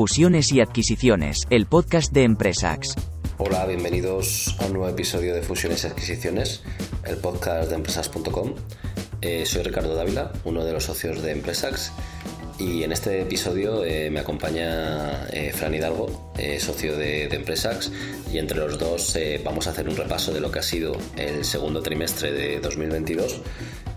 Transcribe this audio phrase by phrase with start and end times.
[0.00, 2.94] Fusiones y adquisiciones, el podcast de Empresax.
[3.36, 6.62] Hola, bienvenidos a un nuevo episodio de Fusiones y Adquisiciones,
[7.04, 8.54] el podcast de Empresas.com.
[9.20, 11.92] Eh, soy Ricardo Dávila, uno de los socios de Empresax,
[12.58, 17.92] y en este episodio eh, me acompaña eh, Fran Hidalgo, socio de, de, Empresax,
[18.32, 21.44] y entre los dos vamos a hacer un repaso de lo que ha sido el
[21.44, 23.42] segundo trimestre de 2022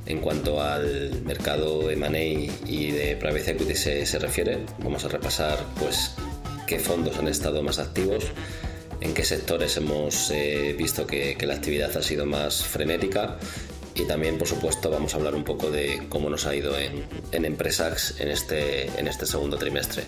[0.06, 5.60] en cuanto al mercado M&A y de private equity se, se, refiere, vamos a repasar
[5.80, 6.12] pues
[6.68, 8.26] qué fondos han estado más activos,
[9.02, 13.38] en qué sectores hemos eh, visto que, que, la actividad ha sido más frenética
[13.96, 17.04] y también, por supuesto, vamos a hablar un poco de cómo nos ha ido en,
[17.32, 20.04] en Empresax en este, en este segundo trimestre.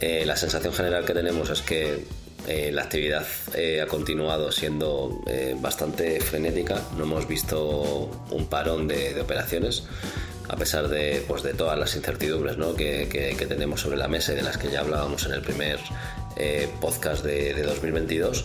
[0.00, 2.04] Eh, la sensación general que tenemos es que
[2.46, 8.86] eh, la actividad eh, ha continuado siendo eh, bastante frenética, no hemos visto un parón
[8.86, 9.84] de, operaciones
[10.48, 12.74] a pesar de, pues, de todas las incertidumbres ¿no?
[12.74, 15.80] que, que, tenemos sobre la mesa y de las que ya hablábamos en el primer
[16.80, 18.44] podcast de, de 2022.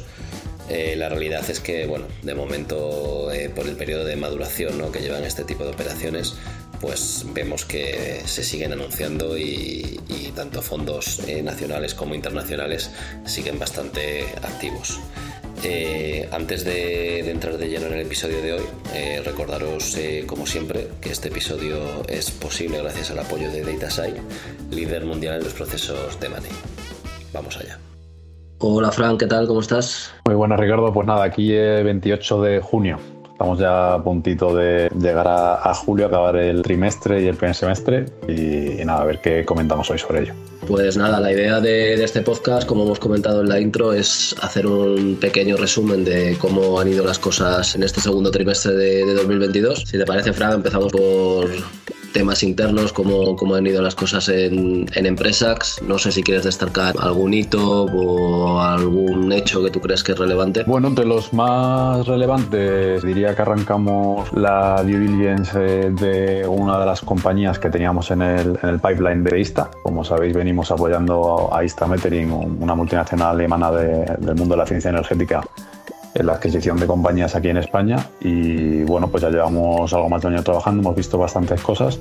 [0.96, 4.92] la realidad es que, bueno, de momento, por el periodo de maduración ¿no?
[4.92, 6.38] que llevan este tipo de operaciones,
[6.82, 10.00] pues vemos que se siguen anunciando y,
[10.36, 12.90] tanto fondos eh, nacionales como internacionales
[13.26, 15.00] siguen bastante activos.
[15.64, 18.64] Eh, antes de, entrar de lleno en el episodio de hoy,
[18.96, 24.14] eh, recordaros, como siempre, que este episodio es posible gracias al apoyo de DataSci,
[24.72, 26.52] líder mundial en los procesos de money.
[27.34, 27.78] Vamos allá.
[28.60, 29.48] Hola Frank, ¿qué tal?
[29.48, 30.14] ¿Cómo estás?
[30.26, 33.00] Muy buenas Ricardo, pues nada, aquí es 28 de junio,
[33.42, 38.06] Estamos ya a puntito de llegar a, julio, acabar el trimestre y el primer semestre
[38.28, 40.34] y, nada, a ver qué comentamos hoy sobre ello.
[40.68, 44.68] Pues nada, la idea de, este podcast, como hemos comentado en la intro, es hacer
[44.68, 49.14] un pequeño resumen de cómo han ido las cosas en este segundo trimestre de, de
[49.16, 49.86] 2022.
[49.88, 51.50] Si te parece, Fran, empezamos por
[52.14, 55.82] temas internos, cómo, cómo han ido las cosas en, en Empresax.
[55.82, 60.20] No sé si quieres destacar algún hito o algún hecho que tú crees que es
[60.20, 60.64] relevante.
[60.66, 67.02] Bueno, entre los más relevantes diría que arrancamos la due diligence de una de las
[67.02, 69.70] compañías que teníamos en el, en el pipeline de ISTA.
[69.84, 74.90] Como sabéis, venimos apoyando a ISTA Metering, una multinacional alemana del mundo de la ciencia
[74.90, 75.42] energética
[76.14, 80.22] en la adquisición de compañías aquí en España y bueno, pues ya llevamos algo más
[80.22, 82.00] de un año trabajando, hemos visto bastantes cosas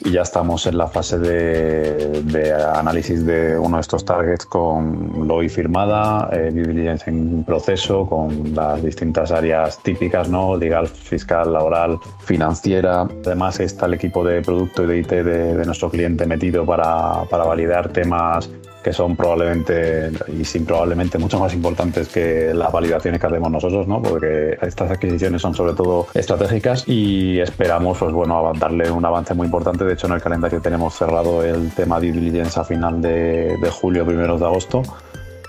[0.00, 5.48] y ya estamos en la fase de, análisis de uno de estos targets con LOI
[5.48, 10.56] firmada, eh, diligence en proceso, con las distintas áreas típicas, ¿no?
[10.56, 13.08] legal, fiscal, laboral, financiera.
[13.26, 17.24] Además está el equipo de producto y de IT de, de nuestro cliente metido para,
[17.24, 18.48] para validar temas
[18.88, 23.86] que son probablemente y sin probablemente mucho más importantes que las validaciones que hacemos nosotros,
[23.86, 24.00] ¿no?
[24.00, 29.44] porque estas adquisiciones son sobre todo estratégicas y esperamos pues, bueno, darle un avance muy
[29.44, 29.84] importante.
[29.84, 33.70] De hecho, en el calendario tenemos cerrado el tema de diligence a final de, de
[33.70, 34.82] julio, primeros de agosto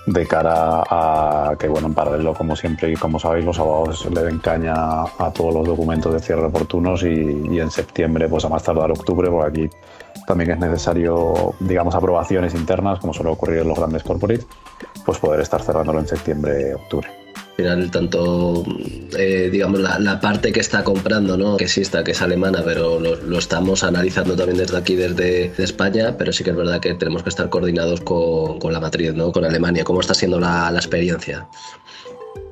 [0.06, 4.22] de cara a que, bueno, en paralelo, como siempre y como sabéis, los abogados le
[4.22, 7.08] den caña a todos los documentos de cierre oportunos y,
[7.52, 9.76] y en septiembre, pues a más tardar octubre, porque aquí
[10.28, 14.46] también es necesario, digamos, aprobaciones internas, como suele ocurrir en los grandes corporates,
[15.06, 17.08] pues poder estar cerrándolo en septiembre, octubre.
[17.36, 18.64] Al final, tanto,
[19.18, 21.58] eh, digamos, la, parte que está comprando, ¿no?
[21.58, 26.32] que exista, que es alemana, pero lo, estamos analizando también desde aquí, desde España, pero
[26.32, 29.34] sí que es verdad que tenemos que estar coordinados con, con la matriz, ¿no?
[29.34, 29.84] con Alemania.
[29.84, 31.50] ¿Cómo está siendo la, la experiencia?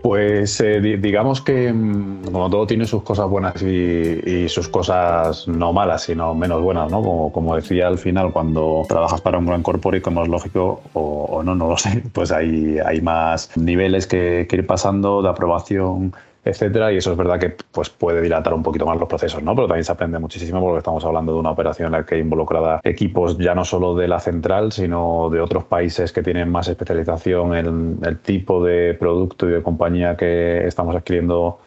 [0.01, 5.73] Pues eh, digamos que mm, como todo tiene sus cosas buenas y, sus cosas no
[5.73, 7.01] malas, sino menos buenas, ¿no?
[7.01, 11.41] Como, como, decía al final, cuando trabajas para un gran corporate, como es lógico, o,
[11.43, 16.13] no, no lo sé, pues hay, hay más niveles que, que ir pasando de aprobación
[16.49, 19.55] etcétera, y eso es verdad que pues, puede dilatar un poquito más los procesos, ¿no?
[19.55, 22.79] Pero también se aprende muchísimo porque estamos hablando de una operación en la que involucrada
[22.83, 27.55] equipos ya no solo de la central, sino de otros países que tienen más especialización
[27.55, 31.59] en el tipo de producto y de compañía que estamos adquiriendo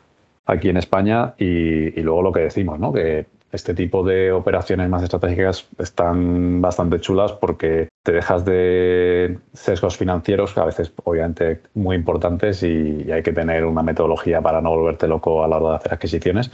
[0.46, 2.92] aquí en España y, y luego lo que decimos, ¿no?
[2.92, 9.96] Que este tipo de operaciones más estratégicas están bastante chulas porque te dejas de sesgos
[9.96, 15.08] financieros, a veces obviamente muy importantes y hay que tener una metodología para no volverte
[15.08, 16.50] loco a la hora de hacer adquisiciones.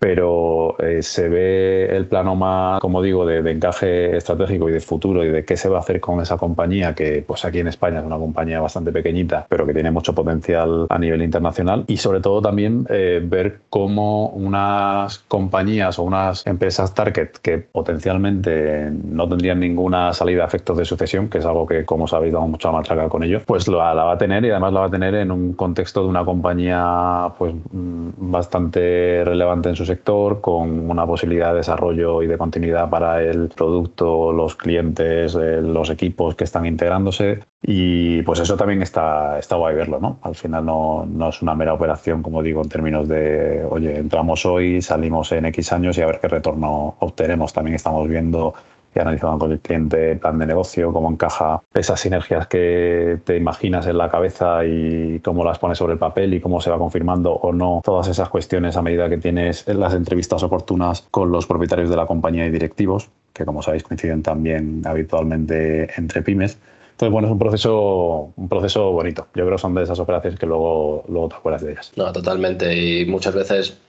[0.00, 5.22] Pero eh, se ve el plano más, como digo, de, encaje estratégico y de futuro
[5.22, 8.00] y de qué se va a hacer con esa compañía, que pues aquí en España
[8.00, 11.84] es una compañía bastante pequeñita, pero que tiene mucho potencial a nivel internacional.
[11.86, 18.90] Y sobre todo también eh, ver cómo unas compañías o unas empresas target que potencialmente
[18.90, 22.48] no tendrían ninguna salida a efectos de sucesión, que es algo que, como sabéis, damos
[22.48, 25.14] mucha matraca con ellos, pues la, va a tener y además la va a tener
[25.14, 31.06] en un contexto de una compañía pues mm, bastante relevante en su sector, con una
[31.06, 36.44] posibilidad de desarrollo y de continuidad para el producto, los clientes, eh, los equipos que
[36.44, 37.40] están integrándose.
[37.62, 40.18] Y pues eso también está, está guay verlo, ¿no?
[40.22, 44.46] Al final no, no es una mera operación, como digo, en términos de, oye, entramos
[44.46, 47.52] hoy, salimos en X años y a ver qué retorno obtenemos.
[47.52, 48.54] También estamos viendo
[48.94, 53.36] y analizando con el cliente el plan de negocio, cómo encaja esas sinergias que te
[53.36, 56.78] imaginas en la cabeza y cómo las pones sobre el papel y cómo se va
[56.78, 61.46] confirmando o no todas esas cuestiones a medida que tienes las entrevistas oportunas con los
[61.46, 66.58] propietarios de la compañía y directivos, que como sabéis coinciden también habitualmente entre pymes.
[67.00, 69.26] Entonces, bueno, es un proceso, un proceso bonito.
[69.34, 71.92] Yo creo que son de esas operaciones que luego, luego te acuerdas de ellas.
[71.96, 72.76] No, totalmente.
[72.76, 73.80] Y muchas veces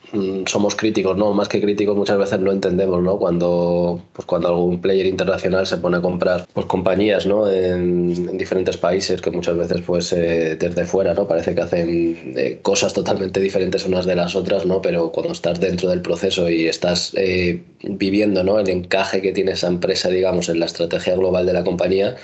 [0.45, 1.33] somos críticos, ¿no?
[1.33, 3.17] Más que críticos, muchas veces no entendemos, ¿no?
[3.17, 7.49] Cuando, pues cuando algún player internacional se pone a comprar pues, compañías, ¿no?
[7.49, 11.27] En, diferentes países que muchas veces, pues, eh, desde fuera, ¿no?
[11.27, 14.81] Parece que hacen eh, cosas totalmente diferentes unas de las otras, ¿no?
[14.81, 18.59] Pero cuando estás dentro del proceso y estás eh, viviendo, ¿no?
[18.59, 22.15] El encaje que tiene esa empresa, digamos, en la estrategia global de la compañía,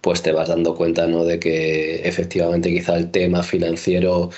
[0.00, 1.24] pues te vas dando cuenta ¿no?
[1.24, 4.30] de que efectivamente quizá el tema financiero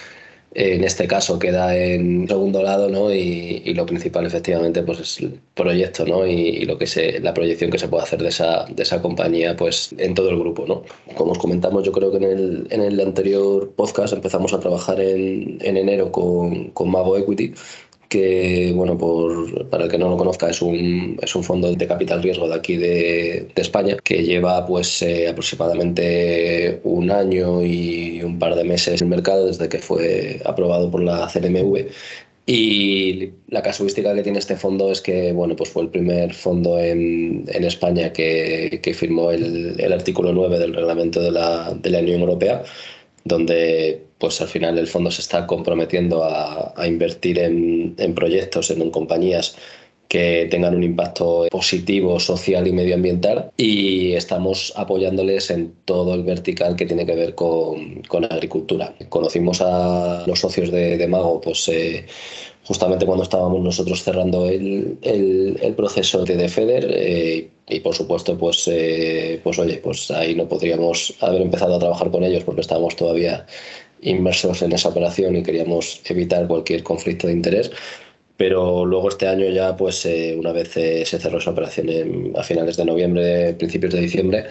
[0.55, 3.13] en este caso queda en segundo lado ¿no?
[3.13, 6.27] y, lo principal efectivamente pues es el proyecto ¿no?
[6.27, 9.57] y, lo que se, la proyección que se puede hacer de esa, de esa compañía
[9.57, 10.67] pues en todo el grupo.
[10.67, 10.83] ¿no?
[11.15, 15.01] Como os comentamos yo creo que en el, en el anterior podcast empezamos a trabajar
[15.01, 17.55] en, en enero con, con Mago Equity
[18.13, 21.87] que, bueno, por, para el que no lo conozca, es un, es un fondo de
[21.87, 28.23] capital riesgo de aquí de, de España, que lleva pues eh, aproximadamente un año y
[28.23, 31.87] un par de meses en el mercado desde que fue aprobado por la CNMV.
[32.45, 36.79] Y la casuística que tiene este fondo es que bueno, pues fue el primer fondo
[36.79, 41.89] en, en España que, que firmó el, el, artículo 9 del reglamento de la, de
[41.91, 42.63] la Unión Europea,
[43.25, 49.57] donde pues al final el fondo se está comprometiendo a, invertir en, proyectos, en, compañías
[50.09, 56.77] que tengan un impacto positivo social y medioambiental y estamos apoyándoles en todo el vertical
[56.77, 58.95] que tiene que ver con, agricultura.
[59.09, 62.07] Conocimos a los socios de, Mago pues, eh,
[62.65, 69.41] justamente cuando estábamos nosotros cerrando el, proceso de FEDER eh, y por supuesto pues, eh,
[69.43, 73.47] pues oye, pues ahí no podríamos haber empezado a trabajar con ellos porque estábamos todavía
[74.03, 77.71] inmersos en esa operación y queríamos evitar cualquier conflicto de interés.
[78.37, 82.43] Pero luego este año ya, pues eh, una vez eh, se cerró esa operación a
[82.43, 84.47] finales de noviembre, principios de diciembre,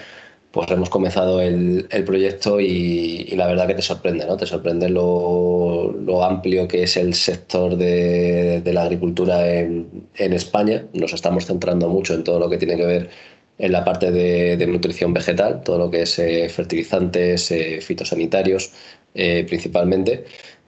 [0.52, 4.38] pues hemos comenzado el, el proyecto y, la verdad que te sorprende, ¿no?
[4.38, 10.34] Te sorprende lo, lo amplio que es el sector de, de la agricultura en, en,
[10.34, 10.86] España.
[10.94, 13.10] Nos estamos centrando mucho en todo lo que tiene que ver
[13.58, 18.72] en la parte de, de nutrición vegetal, todo lo que es eh, fertilizantes, fitosanitarios,
[19.14, 20.26] eh, principalmente,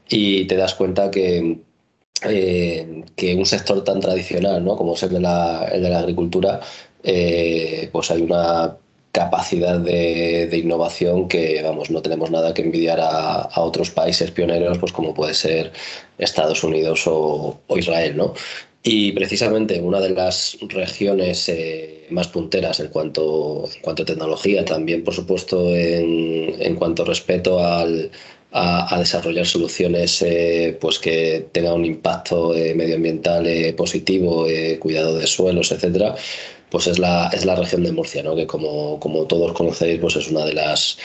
[0.10, 1.60] y te das cuenta que,
[2.24, 4.76] eh, que un sector tan tradicional ¿no?
[4.76, 6.60] como es el de la, el de la agricultura,
[7.04, 8.78] eh, pues hay una
[9.14, 14.32] capacidad de, de, innovación que vamos no tenemos nada que envidiar a, a, otros países
[14.32, 15.72] pioneros pues como puede ser
[16.18, 18.34] Estados Unidos o, o Israel no
[18.84, 24.66] y precisamente una de las regiones eh, más punteras en cuanto, en cuanto a tecnología,
[24.66, 28.12] también por supuesto en, en cuanto respeto al,
[28.52, 34.78] a, a, desarrollar soluciones eh, pues que tengan un impacto eh, medioambiental eh, positivo, eh,
[34.80, 36.16] cuidado de suelos, etcétera,
[36.74, 38.36] pues es la, es la región de Murcia, ¿no?
[38.36, 40.98] que como, como todos conocéis, pues es una de las,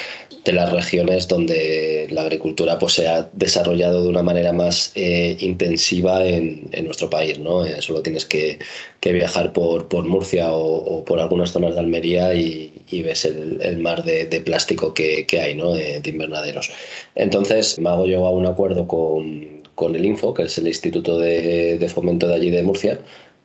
[0.42, 5.36] de las regiones donde la agricultura pues, se ha desarrollado de una manera más eh,
[5.40, 7.38] intensiva en, en, nuestro país.
[7.38, 7.66] ¿no?
[7.66, 8.58] Eh, solo tienes que,
[9.00, 12.72] que, viajar por, por Murcia o, por algunas zonas de Almería y,
[13.02, 15.74] ves el, el, mar de, plástico que, que hay, ¿no?
[15.74, 16.70] de, de, invernaderos.
[17.14, 21.18] Entonces, me hago yo a un acuerdo con, con el Info, que es el Instituto
[21.18, 22.98] de, de Fomento de allí de Murcia,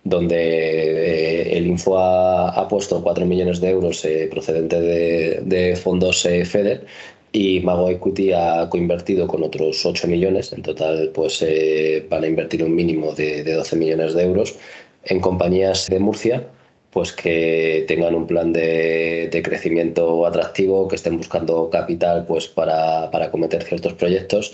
[0.03, 6.25] donde eh, el Info ha, puesto 4 millones de euros eh, procedente de, de fondos
[6.25, 6.85] eh, FEDER
[7.31, 10.53] y Mago Equity ha coinvertido con otros 8 millones.
[10.53, 14.55] En total, pues eh, van a invertir un mínimo de, de, 12 millones de euros
[15.05, 16.47] en compañías de Murcia
[16.91, 23.09] pues que tengan un plan de, de crecimiento atractivo, que estén buscando capital pues para,
[23.09, 24.53] para cometer ciertos proyectos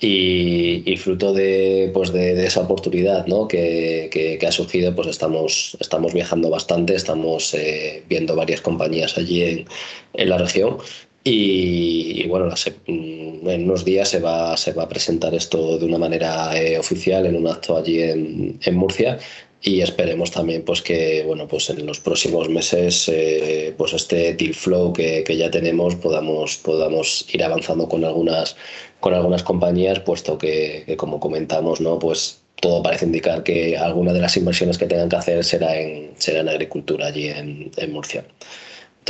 [0.00, 3.46] y, fruto de, pues de, esa oportunidad ¿no?
[3.48, 9.42] que, que, ha surgido, pues estamos, estamos viajando bastante, estamos eh, viendo varias compañías allí
[9.42, 9.66] en,
[10.14, 10.78] en la región
[11.22, 15.98] y, bueno, mm, en unos días se va, se va a presentar esto de una
[15.98, 19.18] manera eh, oficial en un acto allí en, en, Murcia
[19.62, 24.54] y esperemos también pues que bueno pues en los próximos meses eh, pues este deal
[24.54, 28.56] flow que, que, ya tenemos podamos podamos ir avanzando con algunas
[29.00, 34.12] con algunas compañías puesto que, que, como comentamos no pues todo parece indicar que alguna
[34.12, 37.92] de las inversiones que tengan que hacer será en será en agricultura allí en, en
[37.92, 38.24] Murcia.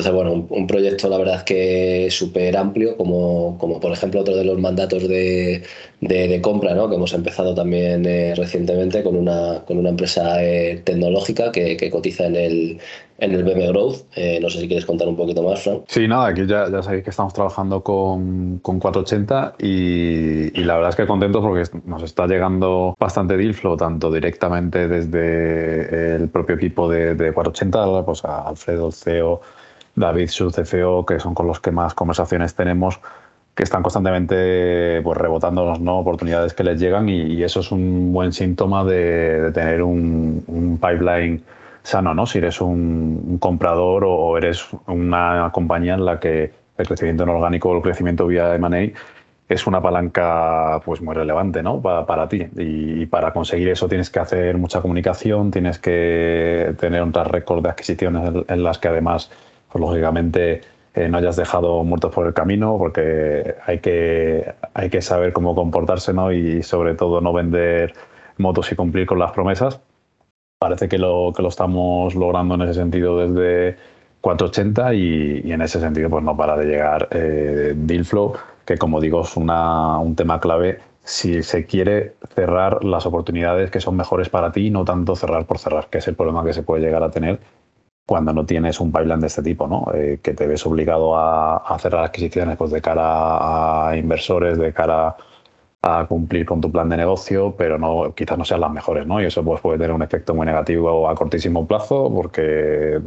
[0.01, 4.45] Entonces, bueno, un, proyecto la verdad que súper amplio, como, como por ejemplo otro de
[4.45, 5.63] los mandatos de,
[6.01, 6.89] de, compra, ¿no?
[6.89, 12.25] que hemos empezado también eh, recientemente con una, con una empresa eh, tecnológica que, cotiza
[12.25, 12.81] en el,
[13.19, 14.07] en el BM Growth.
[14.17, 15.83] Eh, no sé si quieres contar un poquito más, Frank.
[15.87, 20.77] Sí, nada, aquí ya, ya sabéis que estamos trabajando con, con 480 y, y, la
[20.77, 26.31] verdad es que contentos porque nos está llegando bastante deal flow, tanto directamente desde el
[26.31, 29.43] propio equipo de, de 480, pues a Alfredo, CEO,
[29.95, 33.01] David, su CFO, que son con los que más conversaciones tenemos,
[33.55, 35.99] que están constantemente pues, rebotándonos ¿no?
[35.99, 41.43] oportunidades que les llegan y, eso es un buen síntoma de, tener un, pipeline
[41.83, 42.27] sano, ¿no?
[42.27, 47.71] Si eres un, comprador o, eres una compañía en la que el crecimiento no orgánico
[47.71, 48.93] o el crecimiento vía M&A
[49.51, 51.83] es una palanca pues muy relevante ¿no?
[51.83, 57.03] para, para ti y, para conseguir eso tienes que hacer mucha comunicación, tienes que tener
[57.03, 59.31] un track de adquisiciones en las que además
[59.71, 60.63] pues lógicamente
[60.95, 65.55] eh, no hayas dejado muertos por el camino, porque hay que, hay que saber cómo
[65.55, 66.33] comportarse ¿no?
[66.33, 67.95] y sobre todo no vender
[68.39, 69.81] motos y cumplir con las promesas.
[70.59, 73.77] Parece que lo, que lo estamos logrando en ese sentido desde
[74.21, 78.35] 480 y, y en ese sentido pues no para de llegar eh, deal flow,
[78.67, 83.81] que como digo es una, un tema clave si se quiere cerrar las oportunidades que
[83.81, 86.63] son mejores para ti, no tanto cerrar por cerrar, que es el problema que se
[86.63, 87.41] puede llegar a tener
[88.11, 89.87] cuando no tienes un pipeline de este tipo, ¿no?
[89.95, 94.73] Eh, que te ves obligado a, hacer las adquisiciones pues, de cara a inversores, de
[94.73, 95.17] cara
[95.81, 99.23] a cumplir con tu plan de negocio, pero no, quizás no sean las mejores, ¿no?
[99.23, 103.01] Y eso pues, puede tener un efecto muy negativo a cortísimo plazo porque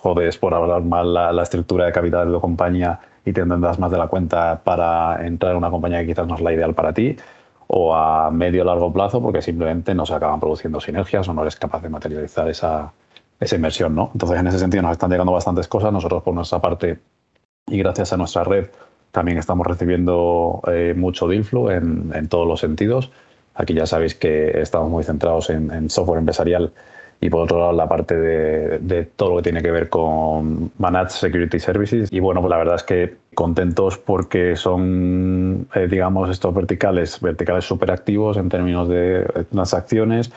[0.00, 3.90] jodes por hablar mal la, estructura de capital de tu compañía y te entendas más
[3.90, 6.92] de la cuenta para entrar en una compañía que quizás no es la ideal para
[6.92, 7.16] ti,
[7.68, 11.40] o a medio o largo plazo porque simplemente no se acaban produciendo sinergias o no
[11.40, 12.92] eres capaz de materializar esa,
[13.40, 14.10] esa inversión, ¿no?
[14.12, 15.92] Entonces, en ese sentido nos están llegando bastantes cosas.
[15.92, 16.98] Nosotros, por nuestra parte,
[17.66, 18.66] y gracias a nuestra red,
[19.12, 23.10] también estamos recibiendo eh, mucho deal flow en, en, todos los sentidos.
[23.54, 26.72] Aquí ya sabéis que estamos muy centrados en, software empresarial
[27.18, 30.70] y por otro lado la parte de, de, todo lo que tiene que ver con
[30.76, 32.12] Managed Security Services.
[32.12, 37.64] Y bueno, pues la verdad es que contentos porque son, eh, digamos, estos verticales, verticales
[37.64, 40.30] súper activos en términos de transacciones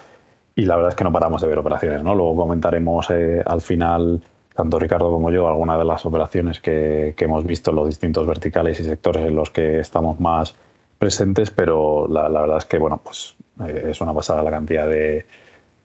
[0.60, 2.04] y la verdad es que no paramos de ver operaciones.
[2.04, 2.14] ¿no?
[2.14, 4.22] Luego comentaremos eh, al final,
[4.54, 8.28] tanto Ricardo como yo, algunas de las operaciones que, que, hemos visto en los distintos
[8.28, 10.56] verticales y sectores en los que estamos más
[10.98, 14.86] presentes, pero la, la verdad es que bueno, pues, eh, es una pasada la cantidad
[14.86, 15.26] de,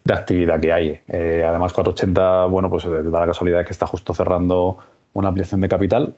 [0.03, 1.01] de actividad que hay.
[1.07, 4.79] Eh, además, 480, bueno, pues da la casualidad que está justo cerrando
[5.13, 6.17] una ampliación de capital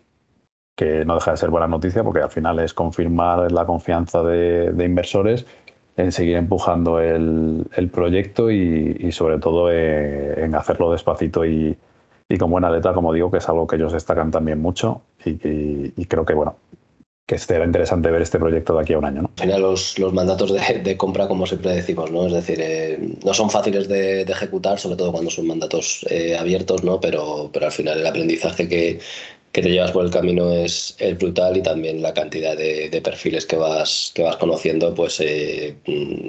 [0.74, 4.72] que no deja de ser buena noticia porque al final es confirmar la confianza de,
[4.72, 5.46] de inversores
[5.96, 11.76] en seguir empujando el, el proyecto y, y, sobre todo eh, en hacerlo despacito y,
[12.28, 15.92] y, con buena letra, como digo, que es algo que ellos destacan también mucho y,
[15.96, 16.56] y creo que, bueno,
[17.26, 19.22] que será interesante ver este proyecto de aquí a un año.
[19.22, 19.30] ¿no?
[19.36, 22.26] Al final los, los mandatos de, compra, como siempre decimos, ¿no?
[22.26, 26.36] es decir, eh, no son fáciles de, de, ejecutar, sobre todo cuando son mandatos eh,
[26.38, 27.00] abiertos, ¿no?
[27.00, 29.00] pero, pero al final el aprendizaje que,
[29.56, 33.00] que te llevas por el camino es, es brutal y también la cantidad de, de,
[33.00, 35.74] perfiles que vas, que vas conociendo pues eh,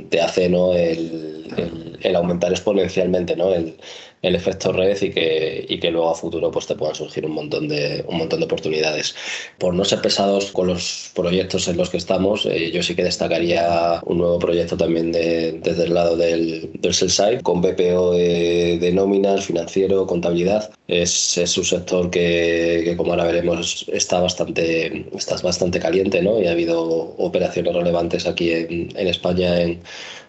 [0.10, 0.74] te hace ¿no?
[0.74, 3.54] el, el, el, aumentar exponencialmente ¿no?
[3.54, 3.76] el,
[4.22, 7.34] el efecto red y que, y que luego a futuro pues te puedan surgir un
[7.34, 9.16] montón de, un montón de oportunidades.
[9.58, 13.04] Por no ser pesados con los proyectos en los que estamos, eh, yo sí que
[13.04, 18.14] destacaría un nuevo proyecto también de, desde el lado del, del sell side, con BPO
[18.14, 20.72] de, de nóminas, financiero, contabilidad.
[20.88, 26.42] Es, es un sector que, que, como ahora veremos, está bastante, está bastante caliente ¿no?
[26.42, 26.82] y ha habido
[27.18, 29.82] operaciones relevantes aquí en, en España en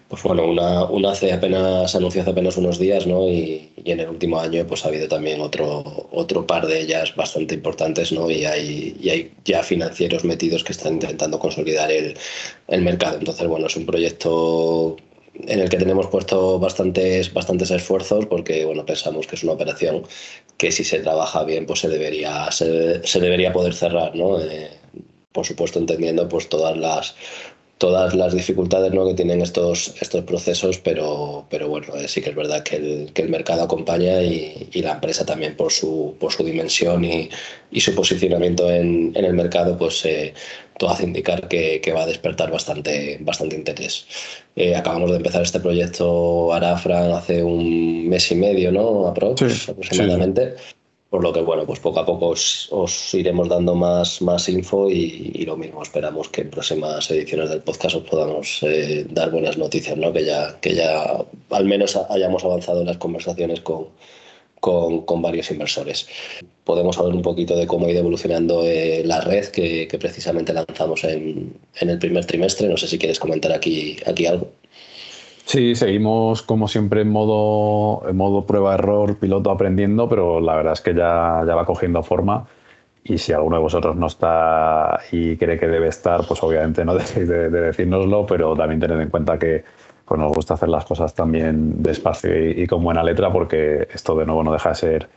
[0.09, 3.29] pues bueno, una, una hace apenas, anunció hace apenas unos días, ¿no?
[3.29, 7.15] Y, y, en el último año pues ha habido también otro, otro par de ellas
[7.15, 8.31] bastante importantes, ¿no?
[8.31, 12.17] Y hay, y hay ya financieros metidos que están intentando consolidar el,
[12.69, 13.19] el mercado.
[13.19, 14.97] Entonces, bueno, es un proyecto
[15.47, 20.05] en el que tenemos puesto bastantes, bastantes esfuerzos porque bueno, pensamos que es una operación
[20.57, 24.41] que si se trabaja bien pues se debería, se, se debería poder cerrar, ¿no?
[24.41, 24.71] Eh,
[25.33, 27.15] por supuesto entendiendo pues todas las
[27.79, 29.07] todas las dificultades ¿no?
[29.07, 33.13] que tienen estos, estos procesos, pero, pero bueno, eh, sí que es verdad que el,
[33.13, 37.31] que el mercado acompaña y, y, la empresa también por su, por su dimensión y,
[37.71, 40.35] y su posicionamiento en, en, el mercado, pues eh,
[40.77, 44.07] todo hace indicar que, que, va a despertar bastante, bastante interés.
[44.57, 49.07] Eh, acabamos de empezar este proyecto Arafran hace un mes y medio, ¿no?
[49.07, 50.55] Aprox, sí, aproximadamente.
[50.57, 50.78] Sí
[51.11, 54.91] por lo que bueno, pues poco a poco os, os iremos dando más, más info
[54.91, 59.57] y, lo mismo esperamos que en próximas ediciones del podcast os podamos eh, dar buenas
[59.57, 60.13] noticias, ¿no?
[60.13, 63.87] que, ya, que ya al menos hayamos avanzado en las conversaciones con,
[64.61, 66.07] con, con varios inversores.
[66.65, 70.53] Podemos hablar un poquito de cómo ha ido evolucionando eh, la red que, que, precisamente
[70.53, 72.69] lanzamos en, en el primer trimestre.
[72.69, 74.51] No sé si quieres comentar aquí, aquí algo.
[75.49, 80.83] Sí, seguimos como siempre en modo, en modo prueba-error, piloto aprendiendo, pero la verdad es
[80.83, 82.47] que ya, ya va cogiendo forma.
[83.03, 86.95] Y si alguno de vosotros no está y cree que debe estar, pues obviamente no
[86.99, 89.65] dejéis de, de decírnoslo, pero también tened en cuenta que
[90.05, 94.15] pues nos gusta hacer las cosas también despacio y, y, con buena letra, porque esto
[94.17, 95.09] de nuevo no deja de ser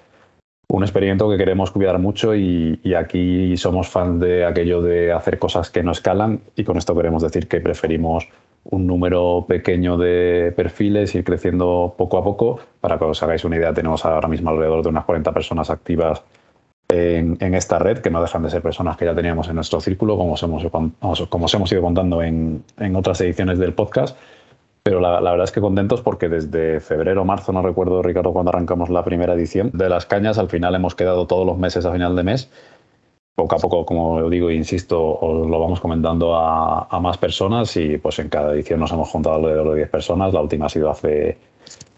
[0.70, 5.40] un experimento que queremos cuidar mucho y, y aquí somos fans de aquello de hacer
[5.40, 8.30] cosas que no escalan y con esto queremos decir que preferimos
[8.63, 12.60] un número pequeño de perfiles, ir creciendo poco a poco.
[12.80, 16.24] Para que os hagáis una idea, tenemos ahora mismo alrededor de unas 40 personas activas
[16.89, 19.82] en, en esta red, que no dejan de ser personas que ya teníamos en nuestro
[19.82, 20.63] círculo, como os hemos,
[21.30, 24.18] como os hemos ido contando en, en otras ediciones del podcast.
[24.84, 28.50] Pero la, la, verdad es que contentos porque desde febrero, marzo, no recuerdo, Ricardo, cuando
[28.50, 31.91] arrancamos la primera edición de las cañas, al final hemos quedado todos los meses a
[31.91, 32.50] final de mes
[33.36, 37.98] poco a poco, como digo e insisto, os lo vamos comentando a, más personas y
[37.98, 40.34] pues en cada edición nos hemos juntado alrededor de 10 personas.
[40.34, 41.38] La última ha sido hace,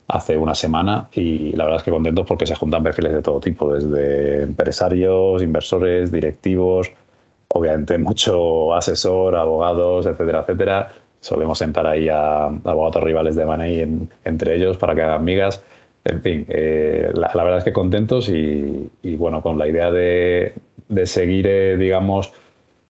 [0.07, 3.39] hace una semana y la verdad es que contentos porque se juntan perfiles de todo
[3.39, 6.91] tipo, desde empresarios, inversores, directivos,
[7.49, 10.93] obviamente mucho asesor, abogados, etcétera, etcétera.
[11.19, 15.63] Solemos sentar ahí a, abogados rivales de en, entre ellos para que hagan migas.
[16.05, 20.53] En fin, eh, la, verdad es que contentos y bueno, con la idea de,
[20.89, 22.33] de seguir, eh, digamos,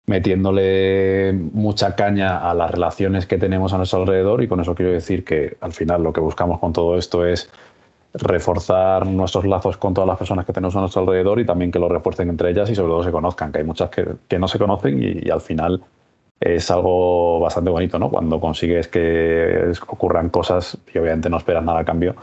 [0.06, 4.92] metiéndole mucha caña a las relaciones que tenemos a nuestro alrededor y con eso quiero
[4.92, 7.50] decir que al final lo que buscamos con todo esto es
[8.14, 11.80] reforzar nuestros lazos con todas las personas que tenemos a nuestro alrededor y también que
[11.80, 14.48] lo refuercen entre ellas y sobre todo se conozcan, que hay muchas que, que no
[14.48, 15.82] se conocen y, y, al final
[16.40, 18.10] es algo bastante bonito, ¿no?
[18.10, 22.16] Cuando consigues que ocurran cosas y obviamente no esperas nada a cambio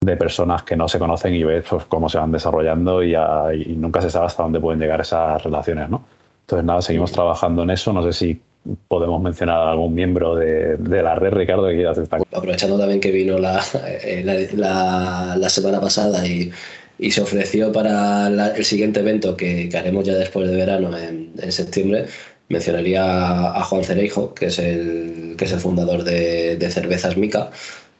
[0.00, 3.46] de personas que no se conocen y ves pues, cómo se van desarrollando y, a,
[3.54, 6.04] y, nunca se sabe hasta dónde pueden llegar esas relaciones, ¿no?
[6.42, 7.92] Entonces, nada, seguimos trabajando en eso.
[7.92, 8.40] No sé si
[8.86, 12.26] podemos mencionar a algún miembro de, de la red, Ricardo, que quieras destacar.
[12.32, 13.60] Aprovechando también que vino la,
[14.02, 16.52] eh, la, la, la semana pasada y,
[16.98, 21.32] y, se ofreció para el siguiente evento que, que, haremos ya después de verano, en,
[21.36, 22.06] en septiembre,
[22.48, 27.50] mencionaría a Juan Cereijo, que es el, que es el fundador de, de Cervezas Mica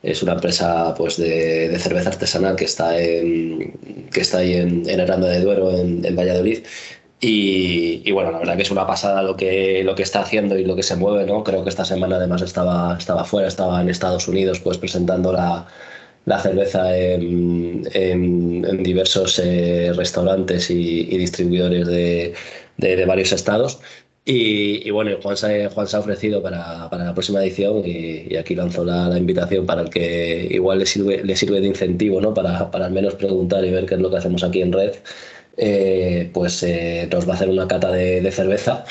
[0.02, 3.72] es una empresa pues, de, de, cerveza artesanal que está, en,
[4.12, 6.60] que está ahí en, en Aranda de Duero, en, en Valladolid.
[7.20, 10.58] Y, y, bueno, la verdad que es una pasada lo que, lo que está haciendo
[10.58, 11.42] y lo que se mueve, ¿no?
[11.44, 15.66] Creo que esta semana además estaba, estaba fuera, estaba en Estados Unidos pues presentando la,
[16.26, 22.34] la cerveza en, en, diversos eh, restaurantes y, distribuidores de,
[22.76, 23.78] de, varios estados.
[24.28, 28.34] Y, y, bueno, Juan se, Juan se ha ofrecido para, para la próxima edición y,
[28.36, 32.20] aquí lanzo la, la, invitación para el que igual le sirve, le sirve de incentivo,
[32.20, 32.34] ¿no?
[32.34, 34.96] Para, para al menos preguntar y ver qué es lo que hacemos aquí en red.
[35.58, 38.84] Eh, pues eh, nos va a hacer una cata de, de cerveza.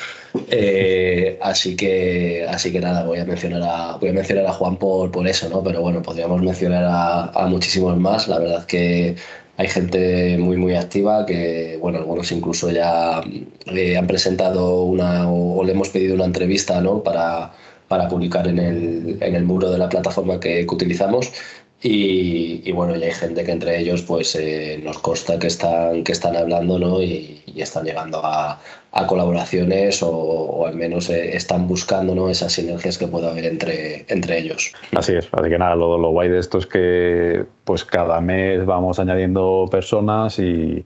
[0.50, 4.78] Eh, así que así que nada, voy a mencionar a, voy a, mencionar a Juan
[4.78, 5.62] por, por eso, ¿no?
[5.64, 8.28] Pero bueno, podríamos mencionar a, a muchísimos más.
[8.30, 9.16] La verdad que
[9.58, 13.22] hay gente muy muy activa que bueno algunos incluso ya
[13.68, 17.54] eh, han presentado una o, le hemos pedido una entrevista no para,
[17.88, 21.32] para publicar en el, en el muro de la plataforma que utilizamos
[21.82, 26.04] y, y, bueno, ya hay gente que entre ellos pues eh, nos consta que están,
[26.04, 27.02] que están hablando ¿no?
[27.02, 28.60] y, y están llegando a,
[29.08, 32.30] colaboraciones o, o, al menos eh, están buscando ¿no?
[32.30, 34.72] esas sinergias que pueda haber entre, entre ellos.
[34.96, 38.66] Así es, así que nada, lo, lo guay de esto es que pues cada mes
[38.66, 40.86] vamos añadiendo personas y,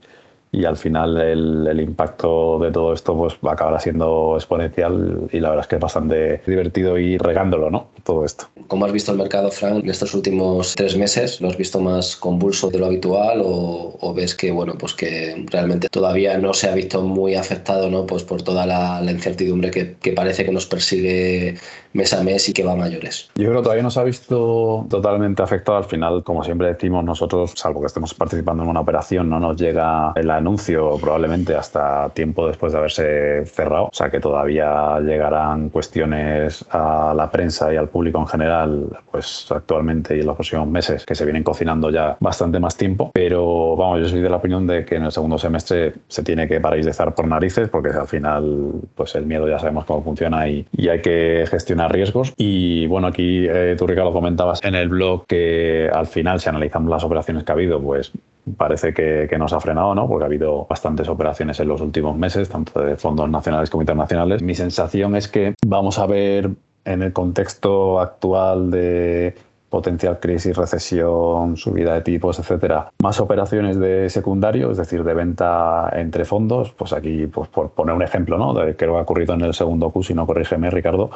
[0.52, 5.28] y al final el, el, impacto de todo esto pues va a acabar siendo exponencial
[5.30, 7.90] y la verdad es que es bastante divertido ir regándolo, ¿no?
[8.02, 8.46] Todo esto.
[8.66, 11.40] ¿Cómo has visto el mercado, Frank, en estos últimos tres meses?
[11.40, 15.44] ¿Lo has visto más convulso de lo habitual o, o ves que, bueno, pues que
[15.50, 18.06] realmente todavía no se ha visto muy afectado, ¿no?
[18.06, 21.56] Pues por toda la, la incertidumbre que, que, parece que nos persigue
[21.92, 23.30] mes a mes y que va a mayores.
[23.36, 25.78] Yo creo que todavía no se ha visto totalmente afectado.
[25.78, 29.60] Al final, como siempre decimos nosotros, salvo que estemos participando en una operación, no nos
[29.60, 35.70] llega la anuncio probablemente hasta tiempo después de haberse cerrado, o sea que todavía llegarán
[35.70, 40.66] cuestiones a la prensa y al público en general, pues actualmente y en los próximos
[40.68, 44.36] meses que se vienen cocinando ya bastante más tiempo, pero vamos, yo soy de la
[44.36, 48.08] opinión de que en el segundo semestre se tiene que paralizar por narices porque al
[48.08, 52.32] final pues el miedo ya sabemos cómo funciona y, hay que gestionar riesgos.
[52.36, 56.90] Y bueno, aquí eh, tú Ricardo comentabas en el blog que al final si analizamos
[56.90, 58.10] las operaciones que ha habido, pues
[58.56, 60.08] parece que, que, nos ha frenado, ¿no?
[60.08, 64.42] Porque ha habido bastantes operaciones en los últimos meses, tanto de fondos nacionales como internacionales.
[64.42, 66.50] Mi sensación es que vamos a ver
[66.84, 69.34] en el contexto actual de
[69.68, 75.88] potencial crisis, recesión, subida de tipos, etcétera, más operaciones de secundario, es decir, de venta
[75.94, 78.52] entre fondos, pues aquí, pues por poner un ejemplo, ¿no?
[78.52, 81.10] De que lo ha ocurrido en el segundo Q, si no corrígeme, Ricardo,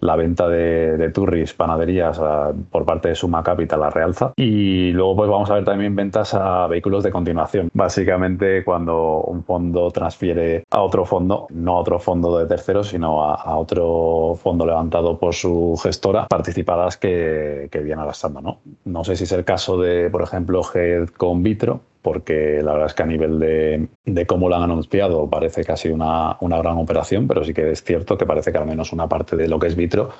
[0.00, 2.20] la venta de, de turris, panaderías
[2.70, 4.32] por parte de Suma Capital a Realza.
[4.36, 7.68] Y luego pues vamos a ver también ventas a vehículos de continuación.
[7.72, 13.24] Básicamente cuando un fondo transfiere a otro fondo, no a otro fondo de terceros, sino
[13.24, 18.40] a, a otro fondo levantado por su gestora, participadas que, que viene arrastrando.
[18.40, 18.58] ¿no?
[18.84, 22.86] no sé si es el caso de, por ejemplo, Head con Vitro, porque la verdad
[22.86, 26.78] es que a nivel de, de, cómo lo han anunciado parece sido una, una, gran
[26.78, 29.58] operación, pero sí que es cierto que parece que al menos una parte de lo
[29.58, 30.10] que es Vitro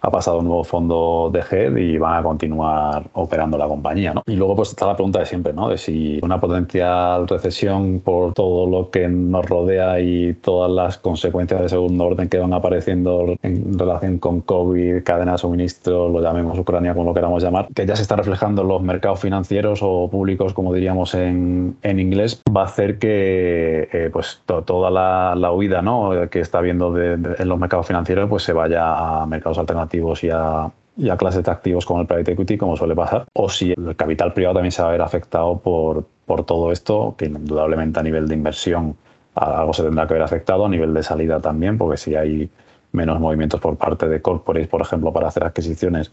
[0.00, 4.14] ha pasado un nuevo fondo de head y van a continuar operando la compañía.
[4.14, 4.22] ¿no?
[4.26, 5.68] Y luego pues está la pregunta de siempre, ¿no?
[5.68, 11.60] de si una potencial recesión por todo lo que nos rodea y todas las consecuencias
[11.60, 16.58] de segundo orden que van apareciendo en relación con COVID, cadena de suministro, lo llamemos
[16.58, 20.08] Ucrania como lo queramos llamar, que ya se está reflejando en los mercados financieros o
[20.08, 25.34] públicos, como diríamos en, en inglés, va a hacer que eh, pues to toda la,
[25.34, 26.10] la, huida ¿no?
[26.30, 29.87] que está habiendo de, de, en los mercados financieros pues se vaya a mercados alternativos
[29.96, 33.48] y a, y a clases de activos como el private equity, como suele pasar, o
[33.48, 37.26] si el capital privado también se va a ver afectado por, por todo esto, que
[37.26, 38.96] indudablemente a nivel de inversión
[39.34, 42.50] algo se tendrá que ver afectado, a nivel de salida también, porque si hay
[42.92, 46.10] menos movimientos por parte de corporates, por ejemplo, para hacer adquisiciones,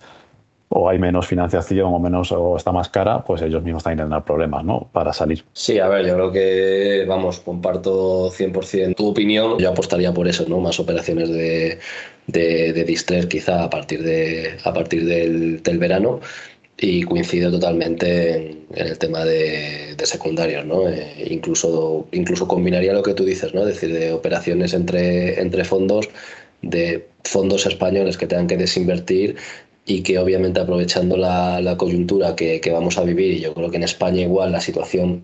[0.70, 4.24] o hay menos financiación o menos o está más cara, pues ellos mismos también tendrán
[4.24, 4.90] problemas, ¿no?
[4.92, 5.44] Para salir.
[5.54, 9.58] Sí, a ver, yo creo que, vamos, comparto 100% tu opinión.
[9.58, 10.60] Yo apostaría por eso, ¿no?
[10.60, 11.80] Más operaciones de,
[12.28, 16.22] de, de distress quizá a partir, de, a partir del, del verano
[16.78, 20.88] y coincido totalmente en, el tema de, secundarios, ¿no?
[20.88, 23.62] Eh, incluso, incluso combinaría lo que tú dices, ¿no?
[23.62, 26.10] Es decir, de operaciones entre, entre fondos,
[26.62, 29.36] de fondos españoles que tengan que desinvertir
[29.86, 33.72] y que obviamente aprovechando la, la coyuntura que, que, vamos a vivir, y yo creo
[33.72, 35.24] que en España igual la situación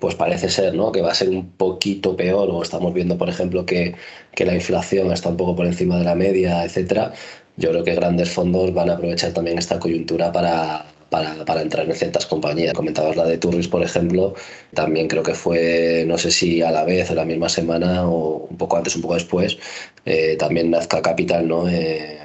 [0.00, 0.92] pues parece ser ¿no?
[0.92, 3.94] que va a ser un poquito peor, o estamos viendo, por ejemplo, que,
[4.34, 7.12] que la inflación está un poco por encima de la media, etcétera.
[7.56, 11.86] Yo creo que grandes fondos van a aprovechar también esta coyuntura para, para, para, entrar
[11.86, 12.74] en ciertas compañías.
[12.74, 14.34] Comentabas la de Turris, por ejemplo,
[14.74, 18.46] también creo que fue, no sé si a la vez o la misma semana o
[18.50, 19.56] un poco antes, un poco después,
[20.04, 21.68] eh, también Nazca Capital, ¿no?
[21.68, 22.18] Eh,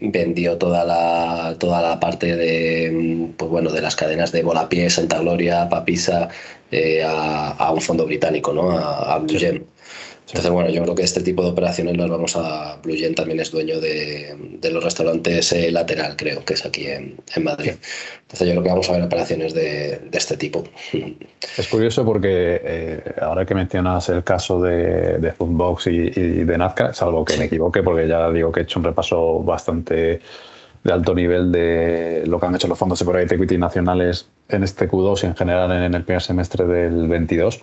[0.00, 5.18] vendió toda la, toda la parte de, pues bueno, de las cadenas de Volapié, Santa
[5.18, 6.28] Gloria, Papisa,
[6.70, 8.70] eh, a, a, un fondo británico, ¿no?
[8.70, 9.64] a, a Blue Gem.
[10.28, 12.78] Entonces, bueno, yo creo que este tipo de operaciones las vamos a.
[12.82, 16.88] Blue Gem también es dueño de, de los restaurantes eh, Lateral, creo, que es aquí
[16.88, 17.74] en, en, Madrid.
[18.22, 20.64] Entonces, yo creo que vamos a ver operaciones de, de este tipo.
[21.56, 26.58] Es curioso porque eh, ahora que mencionas el caso de, de Foodbox y, y, de
[26.58, 30.20] Nazca, salvo que me equivoque, porque ya digo que he hecho un repaso bastante
[30.82, 34.64] de alto nivel de lo que han hecho los fondos de private equity nacionales en
[34.64, 37.62] este Q2 y en general en el primer semestre del 22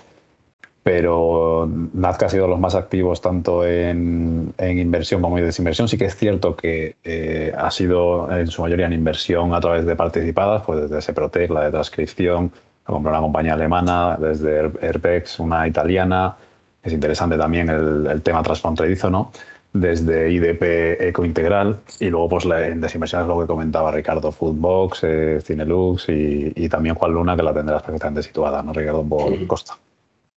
[0.83, 5.87] pero Nazca ha sido los más activos tanto en, en, inversión como en desinversión.
[5.87, 9.85] Sí que es cierto que eh, ha sido en su mayoría en inversión a través
[9.85, 12.51] de participadas, pues desde Seprotec, la de transcripción,
[12.83, 16.35] compró una compañía alemana, desde Airpex, una italiana.
[16.83, 19.31] Es interesante también el, el tema transfronterizo, ¿no?
[19.71, 24.33] Desde IDP Eco Integral y luego pues la, en desinversión es lo que comentaba Ricardo,
[24.33, 28.73] Foodbox, eh, Cinelux y, y, también Juan Luna, que la tendrás perfectamente situada, ¿no?
[28.73, 29.05] Ricardo.
[29.47, 29.77] Costa.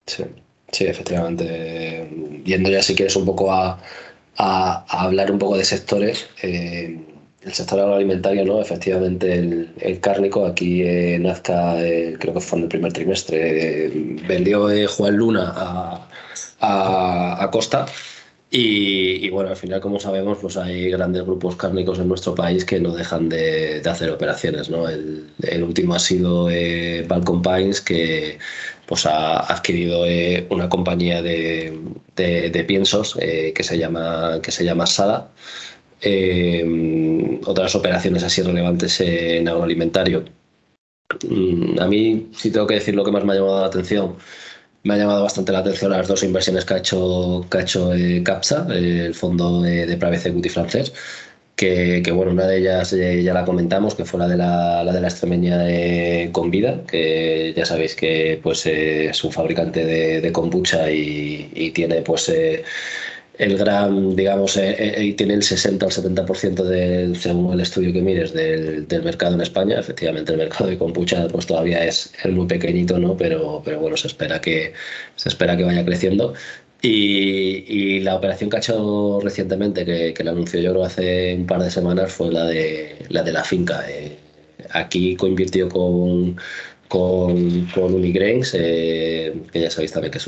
[0.06, 0.24] Sí,
[0.72, 2.10] sí, efectivamente.
[2.46, 3.80] Yendo ya si quieres un poco a,
[4.38, 7.00] a, hablar un poco de sectores, eh,
[7.42, 8.62] el sector agroalimentario, ¿no?
[8.62, 13.88] Efectivamente, el, el cárnico, aquí eh, Nazca, eh, creo que fue en el primer trimestre,
[13.88, 13.92] eh,
[14.28, 16.08] vendió Juan Luna a,
[16.60, 17.86] a, a Costa.
[18.56, 22.64] Y, y, bueno, al final, como sabemos, pues hay grandes grupos cárnicos en nuestro país
[22.64, 24.70] que no dejan de, de hacer operaciones.
[24.70, 24.88] ¿no?
[24.88, 28.38] El, el, último ha sido eh, Balcon Pines, que
[28.86, 31.80] pues, ha adquirido eh, una compañía de,
[32.16, 35.32] de, piensos eh, que, se llama, que se llama Sada.
[36.02, 40.26] Eh, otras operaciones así relevantes en agroalimentario.
[41.30, 44.16] Mm, a mí, si tengo que decir lo que más me ha llamado la atención,
[44.84, 47.92] me ha llamado bastante la atención las dos inversiones que ha hecho, que ha hecho
[48.24, 50.94] CAPSA, el fondo de, de Private Equity francés.
[51.56, 54.92] Que, que, bueno, una de ellas ya la comentamos, que fue la de la, la
[54.92, 60.32] de la extremeña de Convida, que ya sabéis que pues, es un fabricante de, de
[60.32, 62.30] kombucha y, y tiene pues
[63.38, 68.02] el gran, digamos, eh, eh, tiene el 60 al 70% del, según el estudio que
[68.02, 69.80] mires, del, del, mercado en España.
[69.80, 73.18] Efectivamente, el mercado de kombucha pues todavía es, es, muy pequeñito, ¿no?
[73.18, 74.74] Pero, pero bueno, se espera que,
[75.16, 76.34] se espera que vaya creciendo.
[76.86, 81.64] Y, la operación que ha hecho recientemente, que, la anunció yo creo hace un par
[81.64, 83.86] de semanas, fue la de la, de la finca.
[83.90, 84.18] Eh,
[84.72, 86.38] aquí coinvirtió con,
[86.88, 90.20] con, con Unigrains, eh, que ya sabéis también que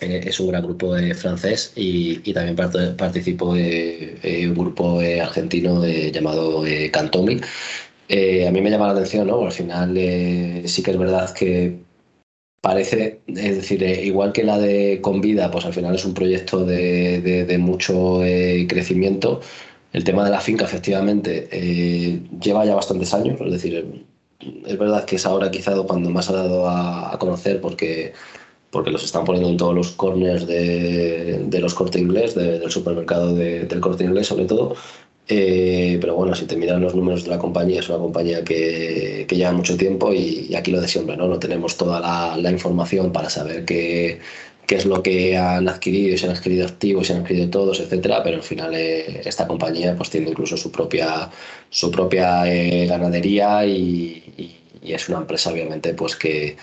[0.00, 6.64] eh, es un gran grupo eh, francés y, también part participó un grupo argentino llamado
[6.92, 7.36] Cantomi.
[7.36, 9.46] a mí me llama la atención, ¿no?
[9.46, 9.94] Al final
[10.66, 11.89] sí que es verdad que
[12.60, 17.20] parece, es decir, igual que la de Convida, pues al final es un proyecto de,
[17.20, 18.20] de, de mucho
[18.68, 19.40] crecimiento.
[19.92, 21.48] El tema de la finca, efectivamente,
[22.40, 24.04] lleva ya bastantes años, es decir,
[24.66, 28.12] es verdad que es ahora quizá cuando más ha dado a, a conocer porque
[28.70, 32.70] porque los están poniendo en todos los corners de, de los corte inglés, de, del
[32.70, 34.76] supermercado de, del corte inglés sobre todo.
[35.32, 39.26] Eh, pero bueno, si te miran los números de la compañía, es una compañía que,
[39.28, 41.28] que lleva mucho tiempo y, aquí lo de siempre, ¿no?
[41.28, 42.00] No tenemos toda
[42.36, 44.18] la, información para saber qué,
[44.66, 48.24] qué, es lo que han adquirido, si han adquirido activos, si han adquirido todos, etcétera,
[48.24, 51.30] pero al final eh, esta compañía pues tiene incluso su propia,
[51.70, 56.56] su propia eh, ganadería y, es una empresa obviamente pues que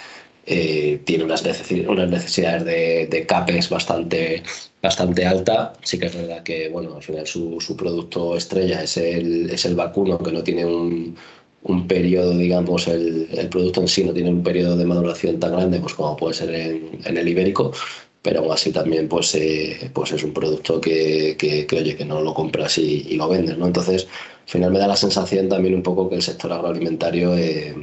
[0.49, 4.43] eh, tiene unas, necesidades, unas necesidades de, de, CAPEX bastante,
[4.81, 5.73] bastante alta.
[5.83, 9.65] Sí que es verdad que bueno, al final su, su producto estrella es el, es
[9.65, 11.17] el vacuno, que no tiene un,
[11.63, 15.51] un periodo, digamos, el, el, producto en sí no tiene un periodo de maduración tan
[15.51, 17.73] grande pues como puede ser en, en el ibérico,
[18.21, 22.05] pero aún así también pues, eh, pues es un producto que, que, que, oye, que
[22.05, 23.67] no lo compras y, y, lo vendes, ¿no?
[23.67, 24.07] Entonces,
[24.45, 27.75] al final me da la sensación también un poco que el sector agroalimentario eh,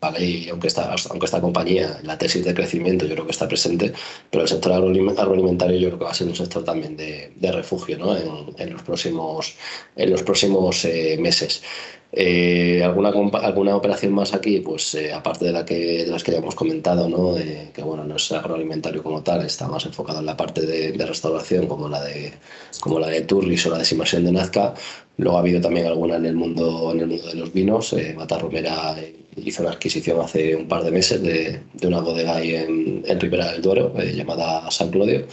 [0.00, 0.24] ¿vale?
[0.24, 3.92] Y aunque esta, aunque esta compañía, la tesis de crecimiento yo creo que está presente,
[4.30, 7.52] pero el sector agroalimentario yo creo que va a ser un sector también de, de
[7.52, 8.16] refugio ¿no?
[8.16, 9.54] en, en, los próximos,
[9.96, 11.62] en los próximos eh, meses.
[12.10, 14.60] Eh, ¿alguna, ¿Alguna operación más aquí?
[14.60, 17.36] Pues eh, aparte de, la que, de las que ya hemos comentado, ¿no?
[17.36, 20.92] Eh, que bueno, no es agroalimentario como tal, está más enfocado en la parte de,
[20.92, 22.32] de restauración como la de,
[22.80, 24.72] como la de Turris o la de Simersión de Nazca.
[25.18, 27.92] Luego ha habido también alguna en el mundo, en el mundo de los vinos.
[27.92, 28.96] Eh, Mata Romera
[29.44, 33.62] hizo una adquisición hace un par de meses de, una bodega ahí en, Ribera del
[33.62, 35.26] Duero eh, llamada San Claudio.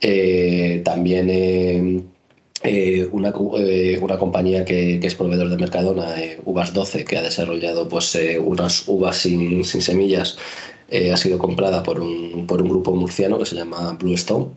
[0.00, 1.28] Eh, también
[2.62, 8.18] eh, una, una, compañía que, es proveedor de Mercadona, Uvas 12, que ha desarrollado pues,
[8.40, 10.38] unas uvas sin, sin semillas,
[11.12, 14.48] ha sido comprada por un, por un grupo murciano que se llama Blue Stone.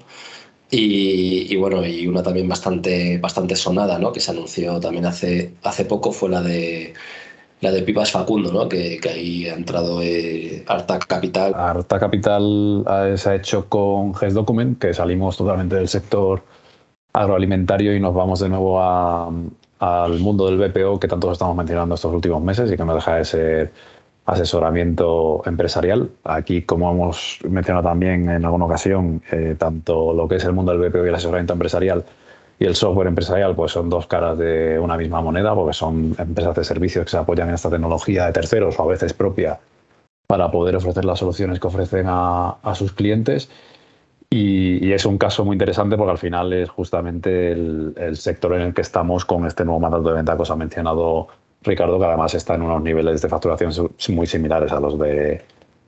[0.71, 4.11] Y, y, bueno, y una también bastante, bastante sonada, ¿no?
[4.11, 6.93] que se anunció también hace, hace poco, fue la de
[7.63, 8.67] la de Pipas Facundo, ¿no?
[8.67, 11.53] que, ahí ha entrado eh, Arta Capital.
[11.55, 12.83] Arta Capital
[13.15, 16.43] se ha hecho con GES Document, que salimos totalmente del sector
[17.13, 22.13] agroalimentario y nos vamos de nuevo al mundo del BPO que tanto estamos mencionando estos
[22.13, 23.71] últimos meses y que no deja de ser
[24.25, 26.09] asesoramiento empresarial.
[26.25, 30.77] Aquí, como hemos mencionado también en alguna ocasión, eh, tanto lo que es el mundo
[30.77, 32.03] del BPO y el asesoramiento empresarial
[32.59, 36.55] y el software empresarial pues son dos caras de una misma moneda porque son empresas
[36.55, 39.59] de servicios que se apoyan en esta tecnología de terceros o a veces propia
[40.27, 43.49] para poder ofrecer las soluciones que ofrecen a, a sus clientes.
[44.29, 48.61] Y, es un caso muy interesante porque al final es justamente el, el, sector en
[48.61, 51.27] el que estamos con este nuevo mandato de venta que os ha mencionado
[51.61, 53.71] Ricardo, que además está en unos niveles de facturación
[54.09, 55.43] muy similares a los de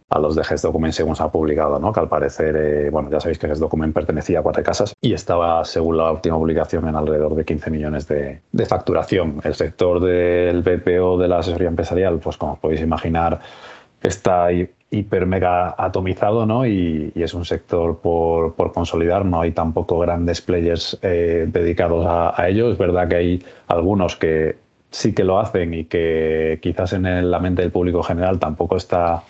[0.09, 1.91] a los de GES Document según se ha publicado, ¿no?
[1.91, 5.13] que al parecer, eh, bueno, ya sabéis que GES Document pertenecía a cuatro casas y
[5.13, 9.41] estaba, según la última publicación, en alrededor de 15 millones de, facturación.
[9.43, 13.39] El sector del BPO de la asesoría empresarial, pues como podéis imaginar,
[14.01, 14.49] está
[14.91, 16.65] hiper mega atomizado ¿no?
[16.65, 22.71] y, es un sector por, consolidar, no hay tampoco grandes players eh, dedicados a, ello.
[22.71, 24.57] Es verdad que hay algunos que
[24.91, 29.23] sí que lo hacen y que quizás en la mente del público general tampoco está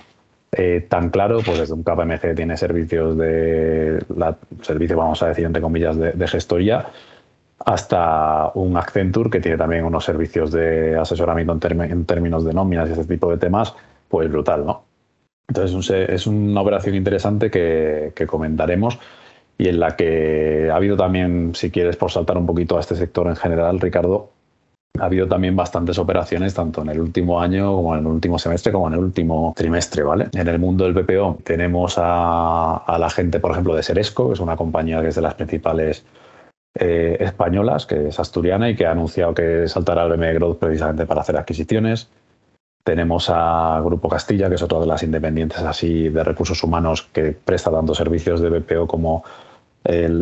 [0.58, 4.04] eh, tan claro, pues desde un KPMG tiene servicios de,
[4.62, 6.88] servicio vamos a decir entre comillas, de, gestoría,
[7.66, 12.90] hasta un Accenture que tiene también unos servicios de asesoramiento en, en términos de nóminas
[12.90, 13.76] y ese tipo de temas,
[14.10, 14.86] pues brutal, ¿no?
[15.48, 19.00] Entonces es una operación interesante que, comentaremos
[19.58, 22.96] y en la que ha habido también, si quieres, por saltar un poquito a este
[22.96, 24.32] sector en general, Ricardo,
[25.00, 28.72] ha habido también bastantes operaciones, tanto en el último año como en el último semestre,
[28.72, 30.28] como en el último trimestre, ¿vale?
[30.34, 34.40] En el mundo del BPO tenemos a, la gente, por ejemplo, de Seresco, que es
[34.40, 36.06] una compañía que es de las principales
[36.78, 41.06] eh, españolas, que es asturiana y que ha anunciado que saltará al BME Growth precisamente
[41.06, 42.10] para hacer adquisiciones.
[42.84, 47.32] Tenemos a Grupo Castilla, que es otra de las independientes así de recursos humanos que
[47.32, 49.24] presta tanto servicios de BPO como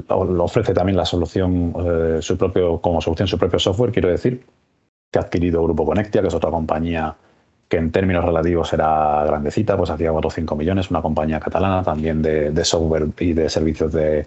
[0.10, 4.44] ofrece también la solución, eh, su propio, como solución su propio software, quiero decir,
[5.14, 7.16] que ha adquirido Grupo Conectia, que es otra compañía
[7.70, 11.84] que en términos relativos era grandecita, pues hacía 4 o 5 millones, una compañía catalana
[11.84, 14.26] también de, software y de servicios de,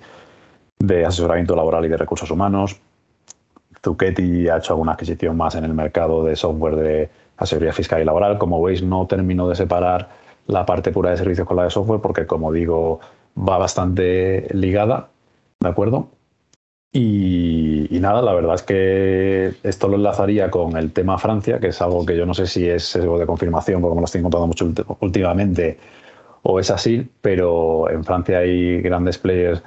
[1.05, 2.81] asesoramiento laboral y de recursos humanos.
[3.85, 8.05] Zucchetti ha hecho alguna adquisición más en el mercado de software de asesoría fiscal y
[8.05, 8.39] laboral.
[8.39, 10.09] Como veis, no termino de separar
[10.47, 13.01] la parte pura de servicios con la de software porque, como digo,
[13.37, 15.09] va bastante ligada
[15.61, 16.09] ¿De acuerdo?
[16.99, 21.83] Y, nada, la verdad es que esto lo enlazaría con el tema Francia, que es
[21.83, 24.47] algo que yo no sé si es sesgo de confirmación, porque me lo estoy encontrando
[24.47, 25.79] mucho últimamente,
[26.43, 29.63] o es así, pero en Francia hay grandes players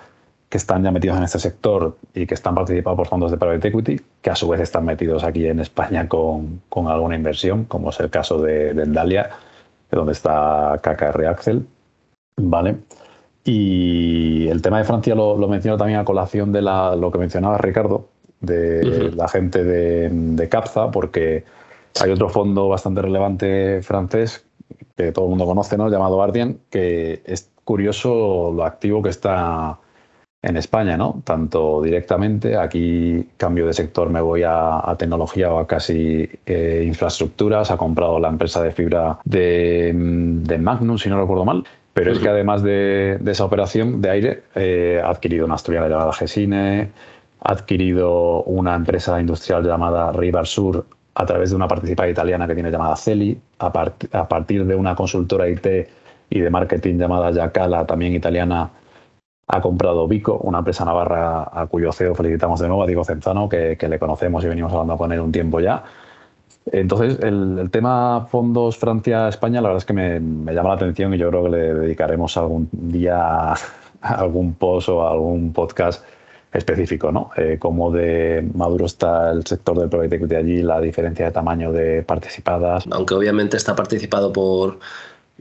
[0.50, 3.68] que están ya metidos en este sector y que están participados por fondos de private
[3.68, 8.00] equity, que a su vez están metidos aquí en España con, alguna inversión, como es
[8.00, 9.30] el caso de, de
[9.92, 11.68] donde está KKR Axel.
[12.38, 12.78] ¿Vale?
[13.44, 18.10] Y el tema de Francia lo, menciono también a colación de lo que mencionaba Ricardo,
[18.42, 21.44] de la gente de, Capza, porque
[22.02, 24.46] hay otro fondo bastante relevante francés
[24.96, 25.90] que todo el mundo conoce, ¿no?
[25.90, 29.80] llamado Ardien, que es curioso lo activo que está
[30.42, 31.22] en España, ¿no?
[31.26, 37.72] Tanto directamente, aquí cambio de sector, me voy a, tecnología o a casi eh, infraestructuras,
[37.72, 42.20] ha comprado la empresa de fibra de, de Magnum, si no recuerdo mal, pero es
[42.20, 46.90] que además de, esa operación de aire, eh, ha adquirido una asturiana llamada Gesine,
[47.42, 52.54] ha adquirido una empresa industrial llamada River Sur a través de una participada italiana que
[52.54, 55.68] tiene llamada Celi, a, partir de una consultora IT
[56.30, 58.70] y de marketing llamada Yacala, también italiana,
[59.48, 63.50] ha comprado Vico, una empresa navarra a cuyo CEO felicitamos de nuevo, a Diego Cenzano,
[63.50, 65.84] que, que le conocemos y venimos hablando con él un tiempo ya.
[66.72, 71.30] Entonces, el, tema fondos Francia-España, la verdad es que me, llama la atención y yo
[71.30, 73.58] creo que le dedicaremos algún día a
[74.02, 76.04] algún post o algún podcast
[76.52, 77.30] específico, ¿no?
[77.38, 81.72] Eh, cómo de maduro está el sector del private equity allí, la diferencia de tamaño
[81.72, 82.86] de participadas.
[82.92, 84.80] Aunque obviamente está participado por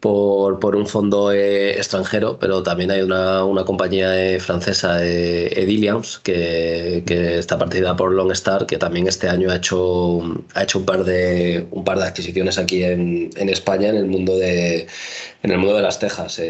[0.00, 5.48] por, por un fondo eh, extranjero, pero también hay una, una compañía eh, francesa, eh,
[5.60, 10.20] Edilians, que, que, está partida por Longstar, que también este año ha hecho,
[10.54, 14.06] ha hecho un, par de, un par de adquisiciones aquí en, en España en el
[14.06, 14.86] mundo de,
[15.42, 16.40] en el mundo de las tejas.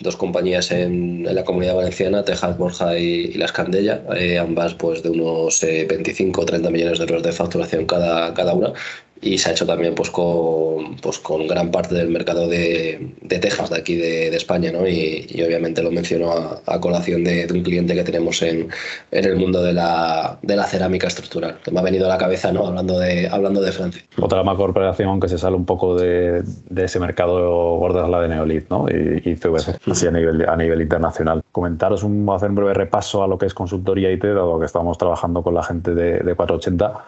[0.00, 4.02] dos compañías en, la comunidad valenciana, Tejas Borja y, Las Candella,
[4.40, 8.72] ambas pues de unos 25 o 30 millones de euros de facturación cada, cada una
[9.22, 13.38] y se ha hecho también pues con, pues, con gran parte del mercado de, de
[13.38, 14.86] Texas de aquí de, de España ¿no?
[14.88, 16.32] y, y, obviamente lo menciono
[16.66, 18.68] a, colación de, un cliente que tenemos en,
[19.10, 22.18] en el mundo de la, de la, cerámica estructural que me ha venido a la
[22.18, 22.66] cabeza ¿no?
[22.66, 24.02] hablando, de, hablando de Francia.
[24.18, 28.28] Otra corporación que se sale un poco de, de ese mercado gordo es la de
[28.28, 28.86] Neolit ¿no?
[28.88, 31.42] y, y CVC, así a nivel, a nivel internacional.
[31.52, 34.96] Comentaros, un, hacer un breve repaso a lo que es consultoría IT, dado que estamos
[34.96, 37.04] trabajando con la gente de, de 480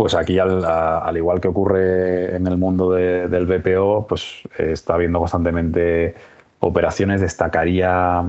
[0.00, 6.14] pues aquí, al, igual que ocurre en el mundo del BPO, pues está habiendo constantemente
[6.60, 7.20] operaciones.
[7.20, 8.24] Destacaría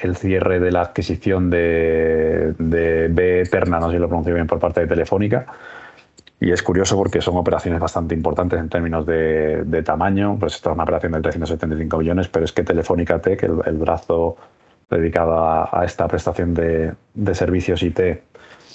[0.00, 4.48] el cierre de la adquisición de, de B Eterna, no sé si lo pronuncio bien,
[4.48, 5.46] por parte de Telefónica.
[6.40, 10.36] Y es curioso porque son operaciones bastante importantes en términos de, tamaño.
[10.40, 13.76] Pues esta es una operación de 375 millones, pero es que Telefónica Tech, el, el
[13.76, 14.38] brazo
[14.90, 18.00] dedicado a, esta prestación de servicios IT,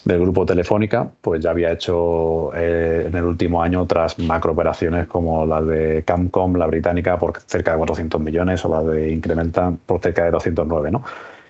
[0.08, 5.46] del grupo Telefónica, pues ya había hecho eh, en el último año otras macrooperaciones como
[5.46, 10.00] la de Camcom, la británica, por cerca de 400 millones, o la de Incrementan por
[10.00, 11.04] cerca de 209, ¿no?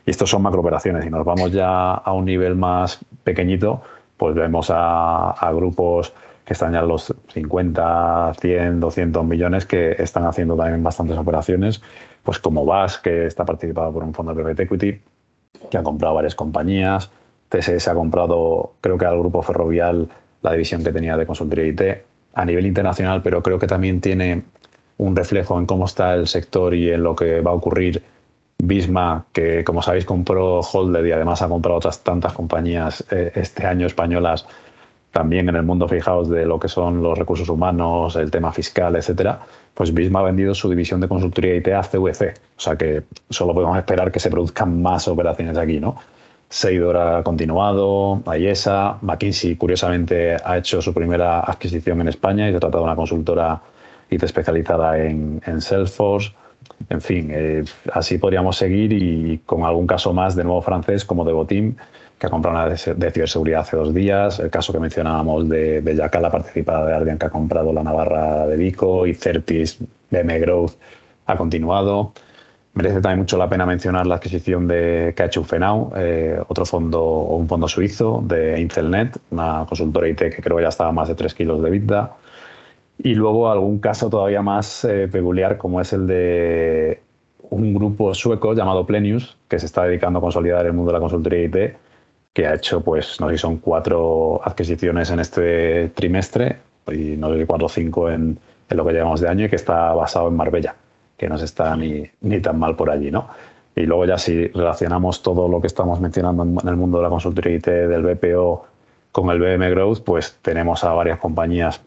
[0.05, 1.05] Y estos son macrooperaciones.
[1.05, 3.83] Y nos vamos ya a un nivel más pequeñito,
[4.17, 10.25] pues vemos a, grupos que están ya en los 50, 100, 200 millones que están
[10.25, 11.81] haciendo también bastantes operaciones,
[12.23, 15.01] pues como VAS, que está participado por un fondo de private equity,
[15.69, 17.11] que ha comprado varias compañías,
[17.49, 20.07] TSS ha comprado, creo que al grupo Ferrovial,
[20.41, 21.81] la división que tenía de consultoría IT
[22.33, 24.43] a nivel internacional, pero creo que también tiene
[24.97, 28.03] un reflejo en cómo está el sector y en lo que va a ocurrir.
[28.59, 33.67] Bisma, que como sabéis compró Holder y además ha comprado otras tantas compañías eh, este
[33.67, 34.47] año españolas,
[35.11, 38.95] también en el mundo, fijaos, de lo que son los recursos humanos, el tema fiscal,
[38.95, 39.39] etcétera,
[39.73, 42.33] pues Bisma ha vendido su división de consultoría IT a CVC.
[42.57, 45.97] O sea que solo podemos esperar que se produzcan más operaciones aquí, ¿no?
[46.49, 52.59] Seidor ha continuado, Ayesa, McKinsey curiosamente ha hecho su primera adquisición en España y se
[52.59, 53.61] trata de una consultora
[54.09, 56.31] IT especializada en, en Salesforce.
[56.89, 61.25] En fin, eh, así podríamos seguir y con algún caso más de nuevo francés como
[61.25, 61.75] Devoteam,
[62.17, 66.09] que ha comprado una de, ciberseguridad hace dos días, el caso que mencionábamos de, de
[66.31, 69.79] participada de alguien que ha comprado la Navarra de Vico y Certis,
[70.09, 70.73] BM Growth
[71.25, 72.13] ha continuado.
[72.77, 77.47] Merece también mucho la pena mencionar la adquisición de hecho Ufenau, eh, otro fondo, un
[77.47, 81.33] fondo suizo de Incelnet, una consultora IT que creo que ya estaba más de 3
[81.33, 82.17] kilos de vida.
[82.99, 87.01] Y luego algún caso todavía más eh, peculiar, como es el de
[87.49, 91.01] un grupo sueco llamado Plenius, que se está dedicando a consolidar el mundo de la
[91.01, 91.77] consultoría IT,
[92.31, 96.57] que ha hecho, pues, no sé si son cuatro adquisiciones en este trimestre,
[96.91, 98.37] y no sé si cuatro o cinco en,
[98.69, 100.75] en lo que llevamos de año, y que está basado en Marbella,
[101.17, 103.27] que no se está ni, ni tan mal por allí, ¿no?
[103.75, 107.09] Y luego ya si relacionamos todo lo que estamos mencionando en el mundo de la
[107.09, 108.65] consultoría IT, del BPO,
[109.11, 111.81] con el BM Growth, pues tenemos a varias compañías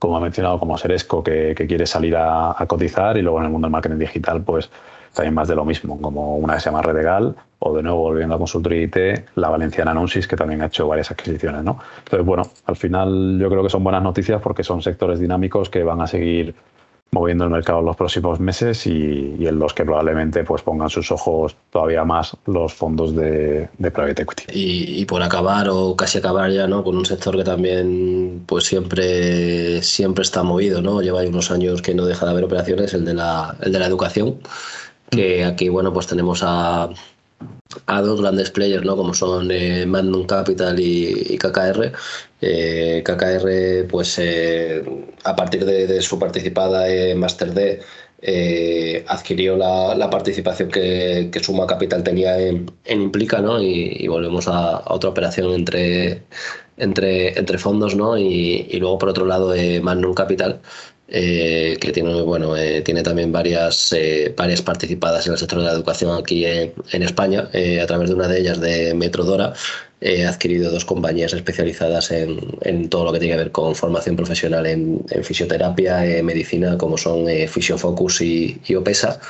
[0.00, 3.66] como ha mencionado, como Seresco, que, quiere salir a, cotizar, y luego en el mundo
[3.66, 4.70] del marketing digital, pues
[5.12, 8.34] también más de lo mismo, como una que se llama Redegal, o de nuevo volviendo
[8.34, 8.96] a consultoría IT,
[9.34, 11.62] la valenciana Anunsis, que también ha hecho varias adquisiciones.
[11.62, 11.78] ¿no?
[11.98, 15.84] Entonces, bueno, al final yo creo que son buenas noticias porque son sectores dinámicos que
[15.84, 16.54] van a seguir
[17.12, 20.88] moviendo el mercado en los próximos meses y, y, en los que probablemente pues pongan
[20.88, 24.44] sus ojos todavía más los fondos de, de private equity.
[24.52, 26.84] Y, y, por acabar o casi acabar ya, ¿no?
[26.84, 31.02] Con un sector que también pues siempre, siempre está movido, ¿no?
[31.02, 33.86] Lleva unos años que no deja de haber operaciones, el de la, el de la
[33.86, 34.38] educación,
[35.10, 36.88] que aquí, bueno, pues tenemos a,
[37.86, 38.96] a dos grandes players, ¿no?
[38.96, 41.92] Como son eh, Magnum Capital y, KKR.
[42.40, 44.82] Eh, KKR, pues eh,
[45.24, 47.80] a partir de, su participada en Master D,
[48.22, 53.60] eh, adquirió la, participación que, que, Suma Capital tenía en, en Implica, ¿no?
[53.62, 56.22] Y, volvemos a, a, otra operación entre,
[56.76, 58.18] entre, entre fondos, ¿no?
[58.18, 60.60] Y, y luego, por otro lado, Magnum Capital.
[61.12, 65.64] Eh, que tiene, bueno, eh, tiene también varias, eh, varias participadas en el sector de
[65.64, 67.48] la educación aquí en, España,
[67.82, 69.52] a través de una de ellas, de Metrodora,
[70.02, 74.14] ha adquirido dos compañías especializadas en, en, todo lo que tiene que ver con formación
[74.16, 79.20] profesional en, en fisioterapia, medicina, como son Fisiofocus y, OPESA.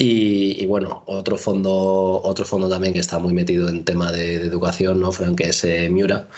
[0.00, 5.00] Y, bueno, otro fondo, otro fondo también que está muy metido en tema de, educación,
[5.00, 5.36] ¿no, Frank?
[5.36, 6.28] Que es Miura,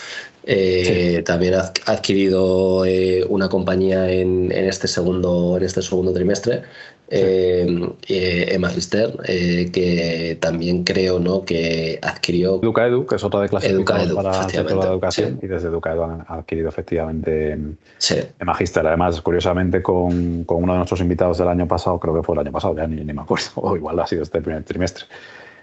[0.45, 1.23] eh, sí.
[1.23, 6.63] También ha adquirido eh, una compañía en, en, este segundo, en este segundo trimestre,
[7.11, 7.17] sí.
[8.09, 11.45] eh, Magister, eh, que también creo ¿no?
[11.45, 12.61] que adquirió.
[12.63, 15.47] Educaedu, que es otra de clasificación para el sector de la educación, sí.
[15.47, 17.59] y desde Educaedu han adquirido efectivamente
[17.99, 18.17] sí.
[18.45, 18.87] Magister.
[18.87, 22.41] Además, curiosamente, con, con, uno de nuestros invitados del año pasado, creo que fue el
[22.41, 25.05] año pasado, ya ni, ni me acuerdo, o igual ha sido este primer trimestre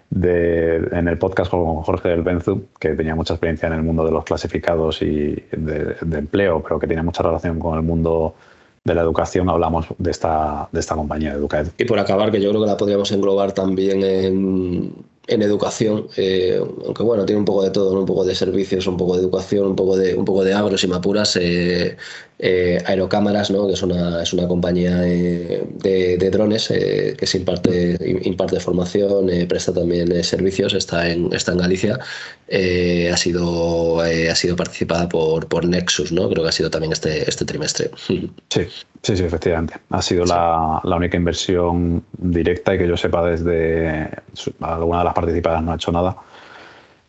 [0.09, 4.05] de, en el podcast con Jorge del Benzu, que tenía mucha experiencia en el mundo
[4.05, 8.35] de los clasificados y de, empleo, pero que tiene mucha relación con el mundo
[8.83, 11.67] de la educación, hablamos de esta, de esta compañía de Educaed.
[11.77, 14.93] Y por acabar, que yo creo que la podríamos englobar también en,
[15.27, 17.99] en educación, eh, aunque bueno, tiene un poco de todo, ¿no?
[17.99, 20.77] un poco de servicios, un poco de educación, un poco de, un poco de agro,
[20.77, 21.97] si me apuras, eh,
[22.39, 23.67] eh, Aerocámaras, ¿no?
[23.67, 29.73] que es una, es una compañía de, de drones que se imparte, imparte formación, presta
[29.73, 36.11] también servicios, está en, está en Galicia, ha, sido, ha sido participada por, por Nexus,
[36.11, 36.29] ¿no?
[36.29, 37.91] creo que ha sido también este, este trimestre.
[38.49, 38.67] Sí,
[39.03, 39.75] sí, sí, efectivamente.
[39.89, 40.31] Ha sido sí.
[40.33, 44.09] la, la única inversión directa y que yo sepa desde
[44.61, 46.15] alguna de las participadas no ha hecho nada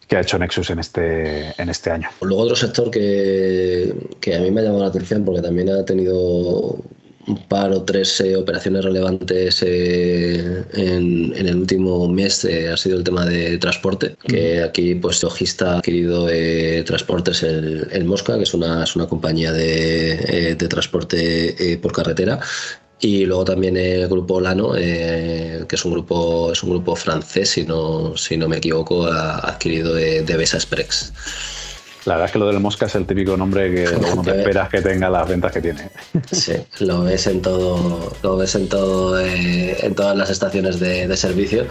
[0.08, 2.08] que ha hecho Nexus en este, en este año.
[2.22, 5.84] Luego otro sector que, que a mí me ha llamado la atención porque también ha
[5.84, 6.82] tenido
[7.28, 12.76] un par o tres eh, operaciones relevantes eh, en, en, el último mes eh, ha
[12.76, 18.04] sido el tema de transporte, que aquí pues Logista ha adquirido eh, Transportes el, el,
[18.04, 22.40] Mosca, que es una, es una compañía de, de transporte por carretera
[23.00, 27.50] y luego también el grupo Lano, eh, que es un grupo, es un grupo francés,
[27.50, 31.12] si no, si no me equivoco, ha adquirido de, de Besa Express.
[32.04, 33.84] La verdad es que lo del Mosca es el típico nombre que
[34.16, 35.90] no te esperas que tenga las ventas que tiene.
[36.32, 41.06] Sí, lo ves en todo, lo ves en todo, eh, en todas las estaciones de,
[41.06, 41.66] de servicio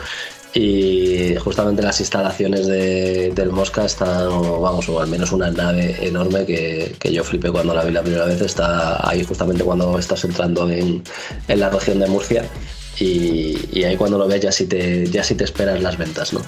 [0.54, 6.46] y justamente las instalaciones de, del Mosca están, vamos, o al menos una nave enorme
[6.46, 10.24] que, que, yo flipé cuando la vi la primera vez, está ahí justamente cuando estás
[10.24, 11.04] entrando en,
[11.48, 12.46] en la región de Murcia.
[13.00, 16.42] Y, ahí cuando lo ves ya sí te, ya sí te esperas las ventas, ¿no?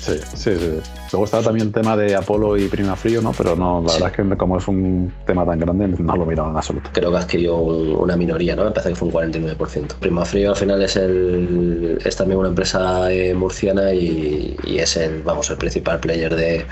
[0.00, 0.80] Sí, sí, sí.
[1.12, 3.32] Luego está también el tema de Apolo y Prima Frío, ¿no?
[3.36, 6.48] Pero no, la verdad es que como es un tema tan grande, no lo miro
[6.48, 6.88] en absoluto.
[6.92, 8.64] Creo que adquirió una minoría, ¿no?
[8.64, 9.94] Me parece que fue un 49%.
[10.00, 14.96] Prima Frío al final es el es también una empresa eh, murciana y, y, es
[14.96, 16.64] el, vamos, el principal player de,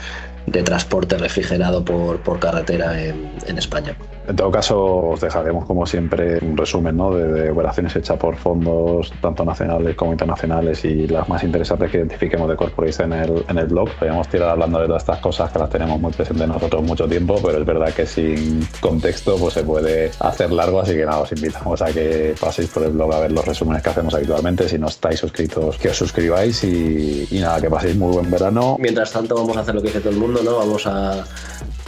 [0.46, 3.94] de transporte refrigerado por, por carretera en, en, España.
[4.28, 7.14] En todo caso, os dejaremos como siempre un resumen ¿no?
[7.14, 12.46] de, operaciones hechas por fondos tanto nacionales como internacionales y las más interesantes que identifiquemos
[12.46, 13.88] de Corporates en el, en el blog.
[13.98, 17.40] Podríamos tirar hablando de todas estas cosas que las tenemos muy presentes nosotros mucho tiempo,
[17.42, 21.32] pero es verdad que sin contexto pues se puede hacer largo, así que nada, os
[21.32, 24.68] invitamos a que paséis por el blog a ver los resúmenes que hacemos habitualmente.
[24.68, 28.76] Si no estáis suscritos, que os suscribáis y, y nada, que paséis muy buen verano.
[28.78, 31.24] Mientras tanto, vamos a hacer lo que dice todo el mundo Vamos a,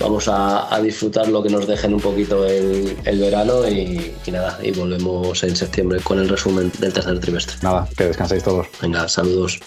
[0.01, 4.73] vamos a, disfrutar lo que nos dejen un poquito el, verano y, y, nada, y
[4.73, 7.57] volvemos en septiembre con el resumen del tercer trimestre.
[7.63, 8.67] Nada, que descanséis todos.
[8.81, 9.61] Venga, saludos.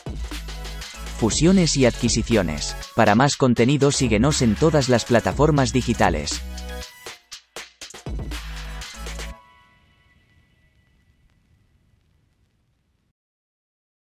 [1.18, 2.76] Fusiones y adquisiciones.
[2.96, 6.42] Para más contenido síguenos en todas las plataformas digitales.